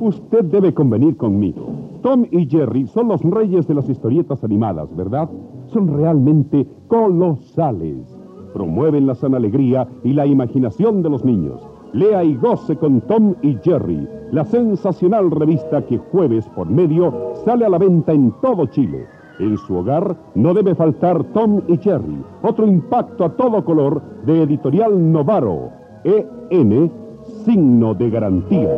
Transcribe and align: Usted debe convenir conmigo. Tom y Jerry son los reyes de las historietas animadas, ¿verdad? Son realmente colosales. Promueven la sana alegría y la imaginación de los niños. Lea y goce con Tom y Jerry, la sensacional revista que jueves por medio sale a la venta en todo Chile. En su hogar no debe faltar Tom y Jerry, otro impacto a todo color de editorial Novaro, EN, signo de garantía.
Usted 0.00 0.46
debe 0.46 0.72
convenir 0.72 1.18
conmigo. 1.18 1.66
Tom 2.00 2.24
y 2.30 2.46
Jerry 2.46 2.86
son 2.86 3.08
los 3.08 3.20
reyes 3.20 3.68
de 3.68 3.74
las 3.74 3.86
historietas 3.86 4.42
animadas, 4.42 4.88
¿verdad? 4.96 5.28
Son 5.66 5.88
realmente 5.88 6.66
colosales. 6.88 8.18
Promueven 8.54 9.06
la 9.06 9.14
sana 9.14 9.36
alegría 9.36 9.86
y 10.02 10.14
la 10.14 10.24
imaginación 10.24 11.02
de 11.02 11.10
los 11.10 11.22
niños. 11.22 11.60
Lea 11.92 12.24
y 12.24 12.34
goce 12.36 12.76
con 12.76 13.02
Tom 13.02 13.34
y 13.42 13.58
Jerry, 13.62 14.08
la 14.32 14.46
sensacional 14.46 15.30
revista 15.30 15.84
que 15.84 15.98
jueves 15.98 16.48
por 16.56 16.70
medio 16.70 17.34
sale 17.44 17.66
a 17.66 17.68
la 17.68 17.76
venta 17.76 18.12
en 18.12 18.32
todo 18.40 18.64
Chile. 18.66 19.06
En 19.38 19.58
su 19.58 19.76
hogar 19.76 20.16
no 20.34 20.54
debe 20.54 20.74
faltar 20.74 21.24
Tom 21.34 21.60
y 21.68 21.76
Jerry, 21.76 22.24
otro 22.42 22.66
impacto 22.66 23.24
a 23.24 23.36
todo 23.36 23.62
color 23.66 24.00
de 24.24 24.44
editorial 24.44 25.12
Novaro, 25.12 25.70
EN, 26.04 26.90
signo 27.44 27.94
de 27.94 28.10
garantía. 28.10 28.68